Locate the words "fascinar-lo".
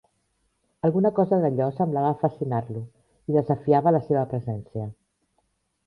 2.23-2.83